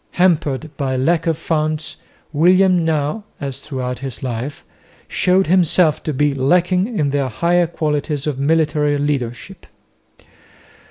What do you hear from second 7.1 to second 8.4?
the higher qualities of